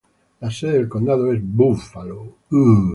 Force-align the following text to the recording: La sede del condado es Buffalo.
La 0.39 0.49
sede 0.49 0.71
del 0.79 0.87
condado 0.89 1.31
es 1.31 1.39
Buffalo. 1.43 2.35